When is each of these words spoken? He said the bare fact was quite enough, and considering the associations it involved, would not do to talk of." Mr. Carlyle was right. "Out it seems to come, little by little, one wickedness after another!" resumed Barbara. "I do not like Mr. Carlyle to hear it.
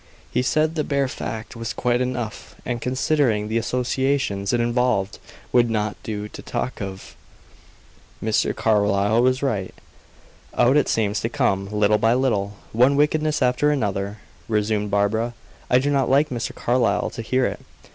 He 0.31 0.41
said 0.41 0.73
the 0.73 0.83
bare 0.83 1.07
fact 1.07 1.55
was 1.55 1.73
quite 1.73 2.01
enough, 2.01 2.55
and 2.65 2.81
considering 2.81 3.49
the 3.49 3.59
associations 3.59 4.51
it 4.51 4.59
involved, 4.59 5.19
would 5.51 5.69
not 5.69 5.95
do 6.01 6.27
to 6.29 6.41
talk 6.41 6.81
of." 6.81 7.15
Mr. 8.19 8.55
Carlyle 8.55 9.21
was 9.21 9.43
right. 9.43 9.75
"Out 10.57 10.75
it 10.75 10.89
seems 10.89 11.19
to 11.19 11.29
come, 11.29 11.69
little 11.69 11.99
by 11.99 12.15
little, 12.15 12.55
one 12.71 12.95
wickedness 12.95 13.43
after 13.43 13.69
another!" 13.69 14.17
resumed 14.47 14.89
Barbara. 14.89 15.35
"I 15.69 15.77
do 15.77 15.91
not 15.91 16.09
like 16.09 16.29
Mr. 16.29 16.55
Carlyle 16.55 17.11
to 17.11 17.21
hear 17.21 17.45
it. 17.45 17.59